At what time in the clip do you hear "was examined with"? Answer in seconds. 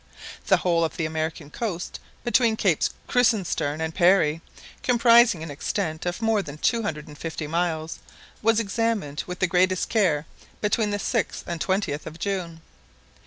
8.41-9.37